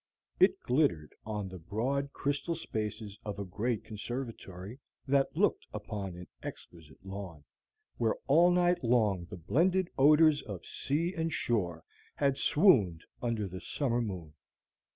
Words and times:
It 0.39 0.59
glittered 0.61 1.13
on 1.27 1.47
the 1.47 1.59
broad 1.59 2.11
crystal 2.11 2.55
spaces 2.55 3.19
of 3.23 3.37
a 3.37 3.45
great 3.45 3.83
conservatory 3.83 4.79
that 5.07 5.37
looked 5.37 5.67
upon 5.75 6.15
an 6.15 6.25
exquisite 6.41 7.05
lawn, 7.05 7.43
where 7.97 8.15
all 8.25 8.49
night 8.49 8.83
long 8.83 9.25
the 9.25 9.37
blended 9.37 9.91
odors 9.99 10.41
of 10.41 10.65
sea 10.65 11.13
and 11.13 11.31
shore 11.31 11.83
had 12.15 12.39
swooned 12.39 13.03
under 13.21 13.47
the 13.47 13.61
summer 13.61 14.01
moon. 14.01 14.33